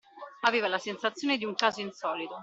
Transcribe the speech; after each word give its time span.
Aveva 0.47 0.67
la 0.67 0.79
sensazione 0.79 1.37
di 1.37 1.45
un 1.45 1.53
caso 1.53 1.79
insolito 1.79 2.39